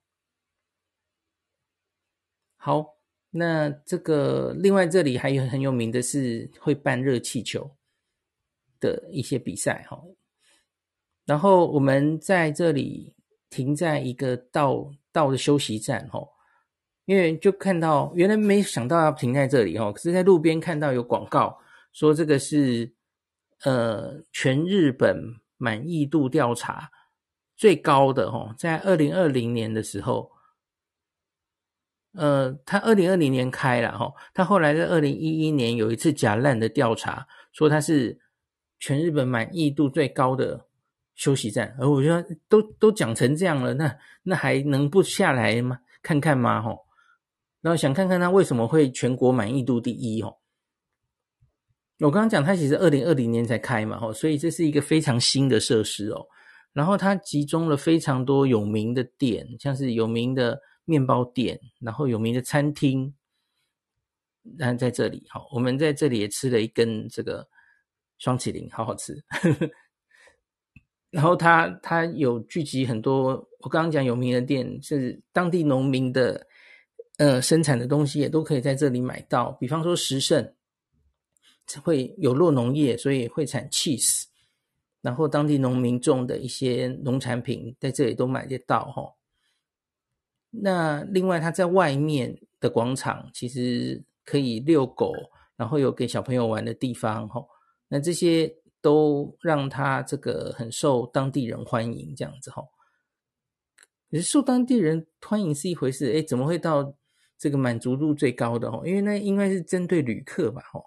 [2.55, 3.00] 好。
[3.33, 7.77] 那这个另外这里还有很有名的是会办热气球
[8.77, 10.03] 的一些比赛哈，
[11.25, 13.15] 然后我们在这里
[13.49, 16.19] 停在一个道道的休息站哈，
[17.05, 21.57] 因为就看到原来没想到要停在这里哈，可是在路边看到有广告
[21.93, 22.93] 说这个是
[23.63, 26.91] 呃全日本满意度调查
[27.55, 30.29] 最高的哈，在二零二零年的时候。
[32.13, 38.19] 呃，他二零二零年开了哈，他后来在二零一一年有一次假烂的调查，说他是
[38.79, 40.65] 全日本满意度最高的
[41.15, 45.79] 休息站，而我觉得都都讲成这样了，那那还能不下来吗？
[46.03, 46.61] 看看吗？
[46.61, 46.75] 哈，
[47.61, 50.35] 然后想看看他为什么会全国满意度第一哦。
[51.99, 56.25] 我刚刚讲他其实二零二零年才开嘛，哈，所以这是一个非常新的设施哦。
[56.73, 60.59] 然后它集中了非常多有名的店，像是有名的。
[60.91, 63.13] 面包店，然后有名的餐厅，
[64.57, 67.47] 然后在这里，好，我们在这里也吃了一根这个
[68.17, 69.23] 双淇淋，好好吃。
[71.09, 76.47] 然后它它有聚集很多，我刚刚讲有名的店是当地农民的，
[77.17, 79.51] 呃，生产的东西也都可以在这里买到。
[79.59, 80.53] 比方说十胜
[81.83, 84.25] 会有落农业，所以会产 cheese，
[85.01, 89.03] 然后当地农民种的一些农产品在这里都买得到，哈。
[90.51, 95.13] 那另外，他在外面的广场其实可以遛狗，
[95.55, 97.47] 然后有给小朋友玩的地方，吼。
[97.87, 102.69] 那这些都让他这个很受当地人欢迎，这样子，吼。
[104.09, 106.95] 可是受当地人欢迎是一回事，哎，怎么会到
[107.37, 108.69] 这个满足度最高的？
[108.71, 110.85] 吼，因为那应该是针对旅客吧，吼。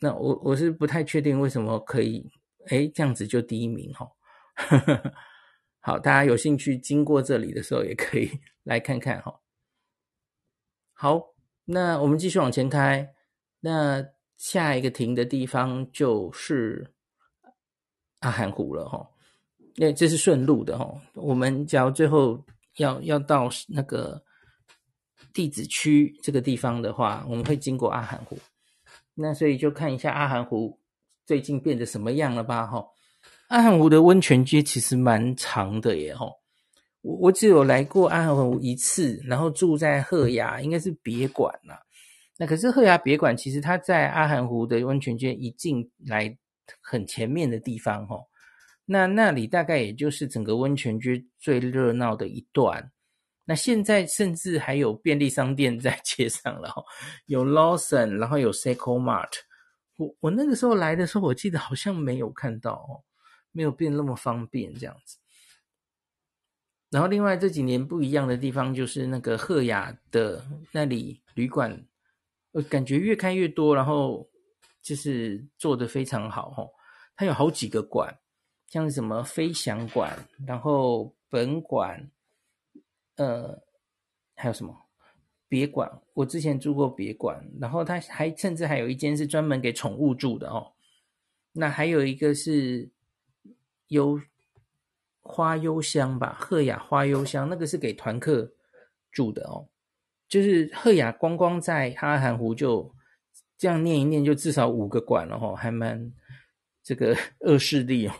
[0.00, 2.30] 那我我是不太确定为什么可以，
[2.68, 4.12] 诶，这样子就第一名，吼。
[5.88, 8.30] 好，大家有兴趣经过这里的时候，也可以
[8.62, 9.40] 来看看哈。
[10.92, 13.14] 好，那我们继续往前开，
[13.60, 16.92] 那下一个停的地方就是
[18.18, 19.08] 阿寒湖了哈。
[19.76, 20.94] 因为这是顺路的哈。
[21.14, 22.38] 我们假如最后
[22.76, 24.22] 要要到那个
[25.32, 28.38] 地质区这个地方的话，我们会经过阿寒湖，
[29.14, 30.78] 那所以就看一下阿寒湖
[31.24, 32.66] 最近变得什么样了吧？
[32.66, 32.86] 哈，
[33.48, 36.34] 阿含湖的温泉街其实蛮长的耶，吼，
[37.00, 41.80] 我我只有来过阿含湖一次，然后住在鹤雅，应该是别馆啦。
[42.36, 46.36] 那可是鹤雅别馆，其实它在阿含湖的温泉街一进来
[46.82, 48.16] 很前面的地方，哈，
[48.84, 52.92] 那那里大概也就是整个温泉街最热闹的一段。
[53.46, 56.70] 那现在甚至还有便利商店在街上了，
[57.24, 59.32] 有 Lawson，然后有 Seiko Mart。
[59.96, 63.00] 我我那个时候来的时候，我记得好像没有看到哦，
[63.58, 65.18] 没有变那么方便这样子。
[66.90, 71.84] 然后另外这几年不一样的地方就是那个赫雅的那里旅馆，
[72.52, 74.30] 我感觉越开越多，然后
[74.80, 76.70] 就是做的非常好哦。
[77.16, 78.16] 它有好几个馆，
[78.68, 80.16] 像什么飞翔馆，
[80.46, 82.08] 然后本馆。
[83.16, 83.60] 呃，
[84.36, 84.72] 还有什么
[85.48, 86.00] 别馆？
[86.14, 90.72] 我之前住过别馆，然后它还甚至还有一间是专门给宠物住的哦。
[91.50, 92.88] 那还有一个是
[93.88, 94.20] 幽
[95.20, 98.52] 花幽香吧，鹤雅花幽香，那个是给团客
[99.10, 99.68] 住的哦。
[100.28, 102.94] 就是鹤雅光光在阿寒湖就
[103.56, 106.12] 这样念一念，就至少五个馆了哦，还蛮
[106.82, 108.14] 这个 恶势力哦。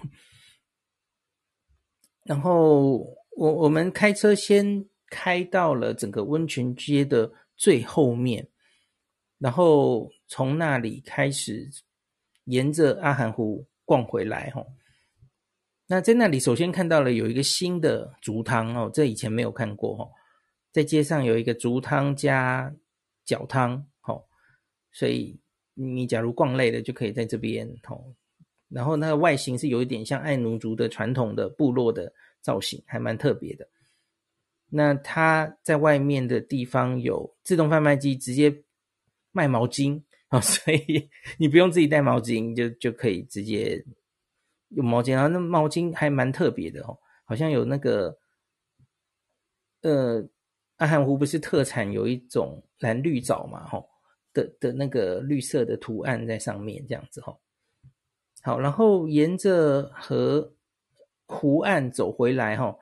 [2.24, 3.16] 然后。
[3.38, 8.48] 我我们开车先开到了整个温泉街的最后面，
[9.38, 11.70] 然后从那里开始
[12.46, 14.66] 沿着阿寒湖逛回来吼。
[15.88, 20.08] 那在那里首先看到了有一个新的竹汤哦，这以前没有看过哦，
[20.70, 22.72] 在街上有一个竹汤加
[23.24, 24.22] 脚汤哦，
[24.92, 25.40] 所以
[25.74, 28.14] 你假如逛累了就可以在这边哦。
[28.68, 32.12] 然后那个外形是有一点像爱奴族的传统的部落的。
[32.40, 33.68] 造型还蛮特别的。
[34.70, 38.62] 那他在外面的地方有自动贩卖机，直接
[39.32, 43.84] 卖毛巾啊， 所以你不用自己带毛巾，就就可以直接
[44.68, 45.12] 有毛巾。
[45.12, 48.18] 然后那毛巾还蛮特别的哦，好像有那个
[49.82, 50.28] 呃，
[50.76, 53.88] 阿寒湖不是特产有一种蓝绿藻嘛，吼
[54.32, 57.40] 的的那个绿色的图案在上面，这样子吼。
[58.42, 60.54] 好，然后沿着河。
[61.30, 62.74] 湖岸走回来哈，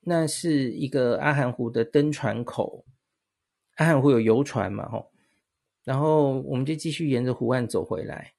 [0.00, 2.84] 那是一个阿寒湖的登船口。
[3.76, 5.06] 阿寒湖有游船嘛哈，
[5.84, 8.34] 然后我们就继续沿着湖岸走回来，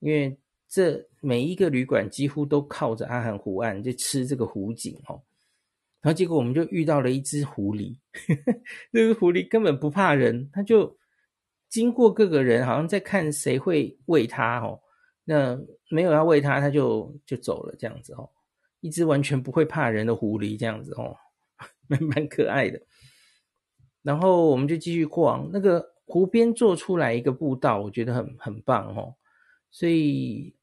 [0.00, 0.38] 因为
[0.74, 5.22] 这每一个旅馆几乎都靠着阿寒湖岸，就吃这个湖景哦。
[6.00, 7.96] 然后结果我们就遇到了一只狐狸，
[8.90, 10.98] 那个狐狸根本不怕人，它就
[11.68, 14.80] 经过各个人，好像在看谁会喂它哦。
[15.22, 15.56] 那
[15.90, 18.28] 没有要喂它，它就就走了这样子哦。
[18.80, 21.16] 一只完全不会怕人的狐狸，这样子哦，
[21.86, 22.82] 蛮蛮可爱的。
[24.02, 29.14] 然后我们就继续逛那个湖边，做出来一个步道，我觉得很很棒哦。
[29.70, 30.54] 所以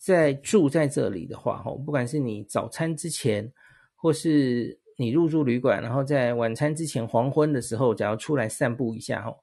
[0.00, 3.52] 在住在这里的话，哦，不管是你早餐之前，
[3.94, 9.36] 或是你入住旅馆，然后在晚餐之前黄昏的时候，只要出来散步一下哦，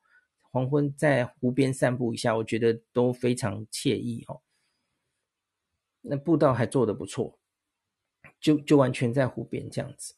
[0.51, 4.41] 黄昏在湖边散步一下，我觉得都非常惬意哦。
[6.01, 7.37] 那步道还做得不错。
[8.41, 10.13] 就就完全在湖边这样子，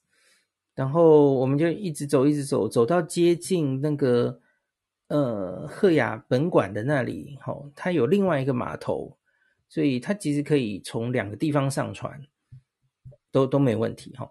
[0.74, 4.42] 然后我们就一直走，一直走，走到接近那个
[5.10, 9.16] 呃赫雅本馆的那里，吼，它有另外一个码头，
[9.70, 12.22] 所以它其实可以从两个地方上传，
[13.32, 14.30] 都都没问题，哈。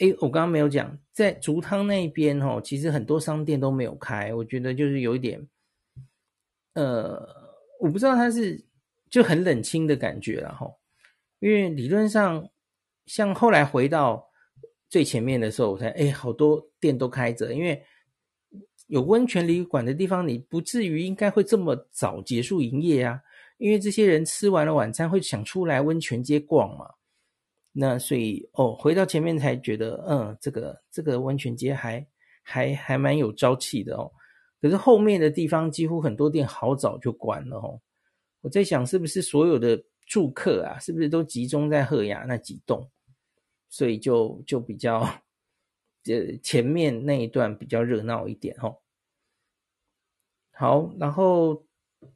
[0.00, 5.48] 诶，我刚刚没有讲，在竹汤那边，吼，其实很多商店都没有开，我觉得就是有一点，
[6.74, 7.26] 呃，
[7.80, 8.62] 我不知道它是
[9.08, 10.70] 就很冷清的感觉了，哈，
[11.38, 12.48] 因为理论上。
[13.08, 14.28] 像后来回到
[14.90, 17.82] 最前面的时候，我才哎，好多店都开着，因为
[18.86, 23.22] 有温泉旅馆的地方，你不至于应该会这么早结束营业啊。
[23.58, 26.94] 因为这些人吃完了晚餐会想出来温泉街逛嘛。
[27.72, 32.04] 那所以哦，回到前面才觉得，嗯，这个这个温泉街还
[32.42, 34.10] 还还蛮有朝气的哦。
[34.60, 37.80] 可是后面的地方几乎很多店好早就关了哦。
[38.40, 42.90] 我在想，是不是所有的住客啊，是不是都集中在鹤雅那几栋？
[43.68, 45.00] 所以就就比较，
[46.06, 48.78] 呃，前面那一段比较热闹一点哦。
[50.52, 51.64] 好，然后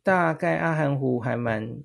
[0.03, 1.83] 大概阿寒湖还蛮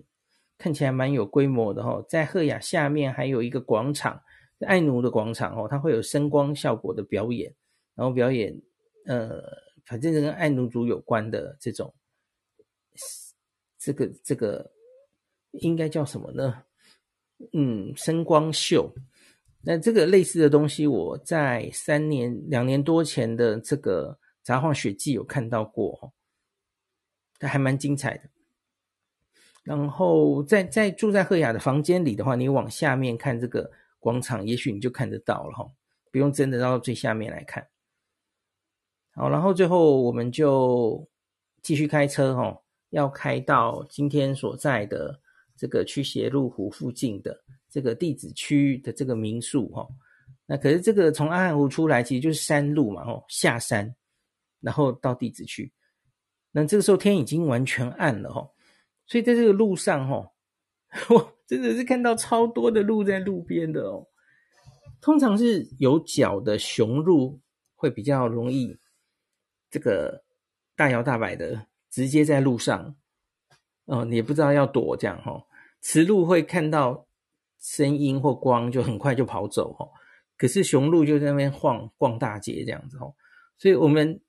[0.58, 4.22] 看起来蛮有规模的哦，在赫雅下面还有一个广场，
[4.66, 7.54] 爱奴的广场哦，它会有声光效果的表演，
[7.96, 8.60] 然后表演
[9.06, 9.44] 呃，
[9.86, 11.94] 反正跟爱奴族有关的这种，
[13.80, 14.72] 这个这个
[15.52, 16.64] 应该叫什么呢？
[17.54, 18.92] 嗯，声光秀。
[19.62, 26.17] 那这个类似的东西，我在三年两年多前的这个杂幌雪季有看到过，它
[27.40, 28.24] 它还蛮精彩的。
[29.64, 33.70] 然后在在住在赫雅的房间里的话，你往下面看这个
[34.00, 35.70] 广场，也许你就看得到了哈，
[36.10, 37.68] 不用真的到最下面来看。
[39.12, 41.06] 好，然后最后我们就
[41.62, 42.58] 继续开车哈，
[42.92, 45.20] 要开到今天所在的
[45.58, 47.38] 这个驱邪路湖附近的
[47.70, 49.86] 这个地址区的这个民宿哈。
[50.46, 53.94] 那可是这个从阿寒湖出来，其实就是山路嘛，哦，下山，
[54.62, 55.70] 然后到地址区。
[56.60, 58.50] 那这个时候天已经完全暗了哈，
[59.06, 60.32] 所以在这个路上哈，
[61.14, 64.08] 我真的是看到超多的鹿在路边的哦。
[65.00, 67.40] 通常是有角的雄鹿
[67.76, 68.76] 会比较容易。
[69.70, 70.24] 这个
[70.76, 72.96] 大摇大摆的，直接在路上，
[73.86, 75.46] 哦，你也不知道要躲这样哈。
[75.82, 77.06] 雌鹿会看到
[77.60, 79.88] 声音或光，就很快就跑走哈。
[80.36, 83.14] 可是雄鹿就在那边晃逛大街这样子哦。
[83.60, 84.20] 所以我们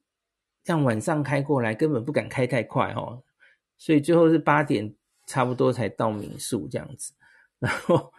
[0.69, 3.19] 像晚上开过来，根本不敢开太快哈。
[3.79, 4.95] 所以最后是八点
[5.27, 7.13] 差不多才到民宿这样子，
[7.59, 8.13] 然后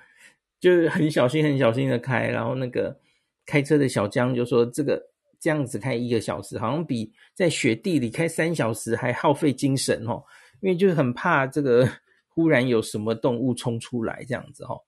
[0.60, 3.00] 就是很小心很小心的开，然后那个
[3.46, 5.08] 开车的小江就说这个。
[5.42, 10.22] 这样子开一个小时，好像比在雪地里开三小时还耗费精神哦，
[10.60, 11.90] 因为就是很怕这个
[12.28, 14.84] 忽然有什么动物冲出来这样子哦。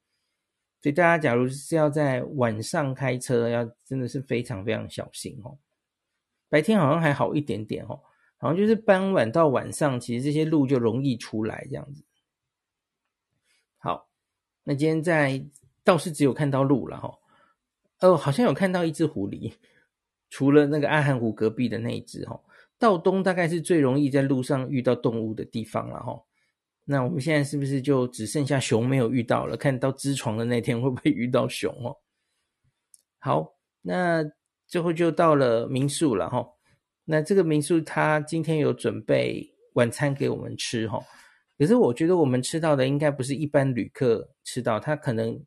[0.81, 5.57] 所以大家假如是要在晚上开车，要真的是非常非常小心哦。
[6.51, 8.01] 白天好像还好一点点哦，
[8.35, 12.03] 好像就是傍晚到晚上，其实这些鹿就容易出来这样子。
[13.77, 14.09] 好，
[14.65, 15.41] 那今天在
[15.81, 17.17] 倒是只有看到鹿了哈，
[18.01, 19.53] 哦，好像有看到一只狐狸。
[20.29, 22.37] 除了那个阿寒湖隔壁的那一只哈，
[22.77, 26.21] 道东大概是最容易在路上遇到动物的地方了哈。
[26.83, 29.55] 那我们现在是不是就只剩下熊没有遇到了？
[29.55, 31.97] 看到支床的那天会不会遇到熊哦？
[33.19, 34.23] 好，那
[34.71, 36.47] 最后就到了民宿了哈。
[37.03, 40.97] 那这个民宿他今天有准备晚餐给我们吃哈，
[41.59, 45.37] 可是我觉得我们吃到的应该不是一般旅客吃到，他可能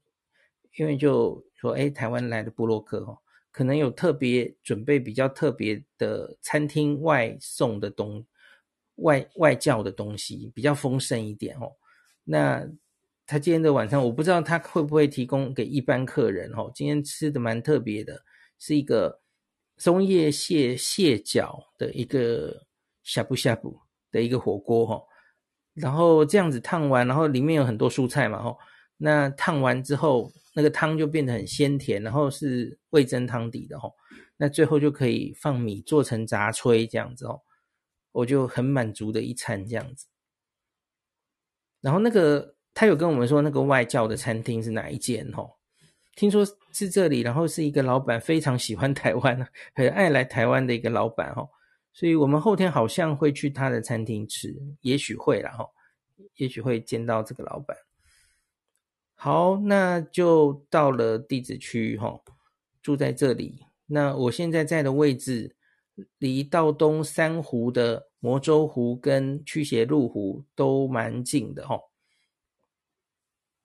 [0.76, 3.18] 因为就说哎，台湾来的布洛克哈。
[3.50, 8.26] 可能有特别准备比较特别的餐厅外送的东
[8.96, 11.70] 外外教的东西，比较丰盛一点哦。
[12.24, 12.66] 那
[13.26, 16.70] 他今天的晚餐，我不知道他会不会提供给一般客人哦。
[16.74, 18.24] 今天吃的蛮特别的，
[18.64, 19.20] 是一个
[19.76, 22.66] 松叶蟹蟹脚的一个
[23.02, 23.78] 呷哺呷哺
[24.10, 25.02] 的一个火锅哈。
[25.74, 28.56] 然后这样子烫完，然后里面有很多蔬菜嘛哈。
[28.96, 30.30] 那烫完之后。
[30.56, 33.92] 那个汤就变得很鲜甜，然后是味噌汤底的吼，
[34.36, 37.42] 那最后就可以放米做成杂炊这样子哦，
[38.12, 40.06] 我就很满足的一餐这样子。
[41.80, 45.56] 然后那个他有跟我们说那个外教的餐厅是哪一间吼，
[46.16, 51.48] 听说是这里，然后是一个老板非常喜欢台湾， 很爱来台湾的一个老板吼，
[51.92, 55.70] 所以我们后天好像会去他的餐厅吃，也许会啦吼，
[56.36, 57.76] 也许会见到这个老板。
[59.16, 62.20] 好，那就到了地址区哈，
[62.82, 63.64] 住在这里。
[63.86, 65.56] 那我现在在的位置，
[66.18, 71.78] 离道东三湖的摩州湖跟驱邪路湖都蛮近的哈。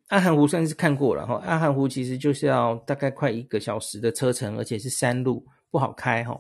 [0.10, 6.40] 阿寒湖算是看过了哈，阿寒湖其实就是要大概快一个小时的车程，而且是山路，不好开哈。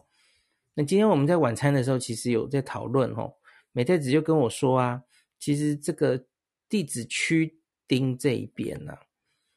[0.73, 3.31] 那今天我们在晚餐的时候，其实有在讨论哈，
[3.71, 5.01] 美太子就跟我说啊，
[5.39, 6.19] 其实这个
[6.67, 8.99] 地址区町这一边呢、啊。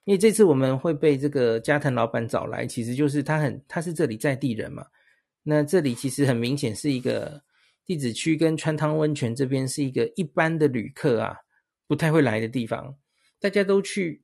[0.05, 4.85] 因为这次我们会被这个加藤老板找来，其实就是他很他是这里在地人嘛。
[5.43, 7.41] 那这里其实很明显是一个
[7.87, 11.37] 地址区，跟川汤温泉这边是一个一般的旅客啊
[11.87, 12.95] 不太会来的地方。
[13.43, 14.23] 大家都去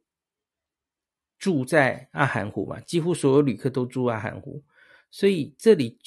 [1.41, 4.63] 住在阿寒湖嘛，几乎所有旅客都住阿寒湖，
[5.11, 5.99] 所以这里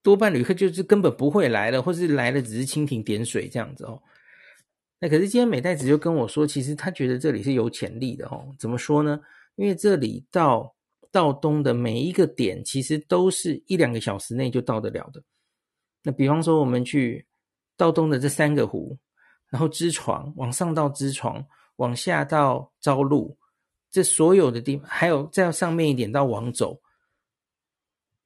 [0.00, 4.00] 多半旅客就是根本不会来了，或是来了只是蜻蜓点水这样子哦。
[5.00, 8.54] 那可是今天美代子就跟我说，其实他觉得这里是有潜力的哦。
[8.58, 9.20] 怎么说呢？
[9.56, 10.74] 因为这里到
[11.10, 15.20] 道东的每一个点，其实都是一两个小时内就到得了的。
[16.04, 17.26] 那比方说，我们去
[17.76, 18.96] 道东的这三个湖，
[19.48, 21.44] 然后支床往上到支床，
[21.76, 23.36] 往下到朝鹿，
[23.90, 26.80] 这所有的地方，还有再上面一点到往走，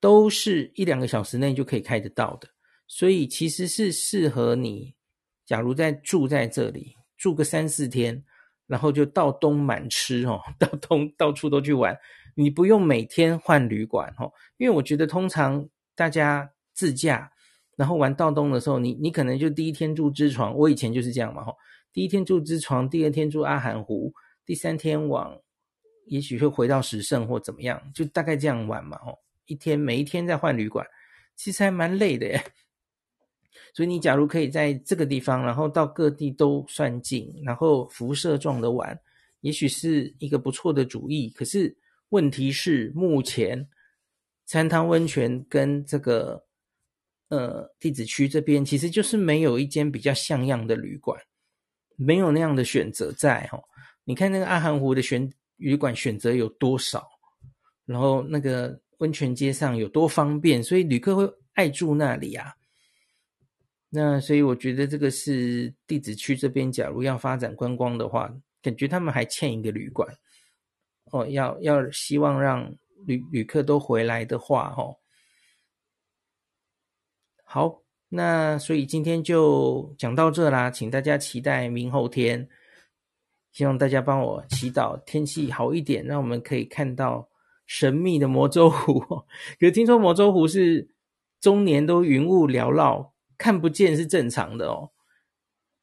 [0.00, 2.48] 都是一两个小时内就可以开得到的。
[2.86, 4.94] 所以其实是适合你。
[5.44, 8.22] 假如在住在这里住个三四天，
[8.66, 11.98] 然后就到东满吃哦， 到东到处都去玩，
[12.34, 17.32] 你不用每天换旅馆哦，因为我觉得通常大家自驾
[17.76, 21.54] 然后玩到东的时候，你你可能就第一天住支床，我以前就是这样嘛哈，
[21.98, 24.14] 第一天住之床，第二天住阿寒湖，
[24.46, 25.36] 第三天往
[26.06, 28.96] 也许会回到石胜或怎么样，就大概这样玩嘛。
[28.98, 30.86] 哦，一天每一天在换旅馆，
[31.34, 32.40] 其实还蛮累的耶。
[33.74, 38.96] 所以你假如可以在这个地方，然后到各地都算近，然后辐射状的玩，
[39.40, 41.28] 也许是一个不错的主意。
[41.30, 41.76] 可是
[42.10, 43.68] 问题是，目前
[44.46, 46.46] 餐汤温泉跟这个
[47.26, 51.20] 呃地址区这边，其实就是没有一间比较像样的旅馆，
[51.98, 53.62] 没有那样的选择在哦。
[54.04, 57.06] 你看那个阿寒湖的选旅馆选择有多少，
[57.84, 62.54] 然后那个温泉街上有多方便，所以旅客会爱住那里啊。
[63.90, 68.32] 那所以我觉得这个是地址区这边，假如要发展观光的话，
[68.62, 70.08] 感觉他们还欠一个旅馆
[71.10, 71.26] 哦。
[71.26, 72.74] 要要希望让
[73.06, 74.96] 旅旅客都回来的话，哦，
[77.44, 82.48] 好，那所以今天就讲到这啦，请大家期待明后天，
[83.52, 87.28] 希望大家帮我祈祷天气好一点，让我们可以看到
[87.66, 88.98] 神秘的魔州湖。
[89.60, 90.88] 可是听说魔州湖是
[91.40, 93.14] 终年都云雾缭绕。
[93.40, 94.90] 看不见是正常的哦，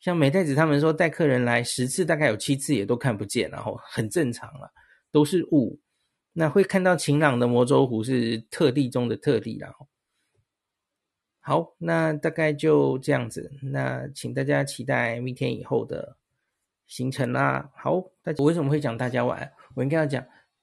[0.01, 4.69] 像美太子他们说带客人来十次，大概有七次也都看不见，然后很正常了，
[5.09, 5.79] 都是雾。
[6.33, 9.69] 那会看到晴朗的魔州湖是特例中的特例了。
[11.47, 13.51] 好，那大概就这样子。
[13.61, 16.17] 那请大家期待明天以后的
[16.87, 17.69] 行程啦。
[17.75, 19.51] 好，大家我为什么会讲大家晚安？
[19.75, 20.25] 我应该要讲